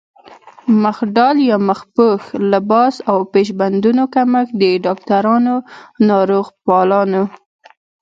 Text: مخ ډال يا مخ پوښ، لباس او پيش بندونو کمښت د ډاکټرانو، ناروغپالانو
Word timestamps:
مخ 0.81 0.97
ډال 1.15 1.37
يا 1.49 1.57
مخ 1.67 1.79
پوښ، 1.95 2.21
لباس 2.51 2.95
او 3.11 3.17
پيش 3.33 3.47
بندونو 3.59 4.03
کمښت 4.13 4.53
د 4.61 4.63
ډاکټرانو، 4.85 5.55
ناروغپالانو 6.07 7.23